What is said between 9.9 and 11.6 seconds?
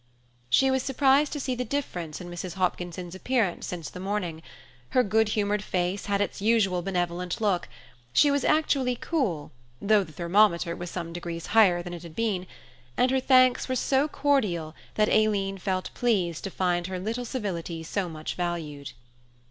the thermometer was some degrees